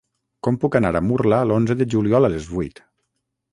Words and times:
Com 0.45 0.55
puc 0.63 0.77
anar 0.79 0.91
a 0.99 1.01
Murla 1.09 1.43
l'onze 1.51 1.77
de 1.83 1.89
juliol 1.97 2.29
a 2.31 2.35
les 2.37 2.51
vuit? 2.57 2.85